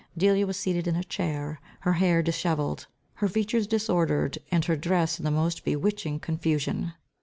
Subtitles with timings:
[0.17, 5.19] Delia was seated in a chair, her hair dishevelled, her features disordered, and her dress
[5.19, 6.93] in the most bewitching confusion.